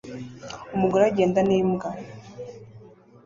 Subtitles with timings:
[0.75, 1.87] Umugore agenda n'imbwa